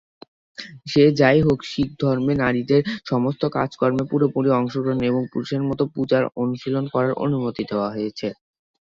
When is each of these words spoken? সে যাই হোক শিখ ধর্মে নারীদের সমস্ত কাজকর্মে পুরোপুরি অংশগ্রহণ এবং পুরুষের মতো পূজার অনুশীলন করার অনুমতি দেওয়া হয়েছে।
সে 0.87 1.03
যাই 1.19 1.39
হোক 1.41 1.59
শিখ 1.65 1.89
ধর্মে 2.01 2.33
নারীদের 2.37 2.81
সমস্ত 3.05 3.41
কাজকর্মে 3.57 4.03
পুরোপুরি 4.11 4.49
অংশগ্রহণ 4.53 4.99
এবং 5.03 5.21
পুরুষের 5.31 5.61
মতো 5.69 5.83
পূজার 5.93 6.23
অনুশীলন 6.41 6.85
করার 6.93 7.13
অনুমতি 7.23 7.63
দেওয়া 7.69 7.89
হয়েছে। 7.95 8.27